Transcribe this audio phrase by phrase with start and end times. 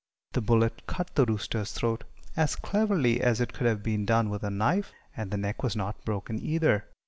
[0.33, 2.05] The bullet cut the rooster's throat
[2.35, 5.75] as cleverly as it could have been done with a knife, and the neck was
[5.75, 6.87] not broken either.